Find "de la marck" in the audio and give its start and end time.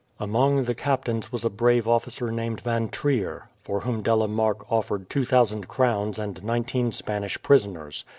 4.01-4.65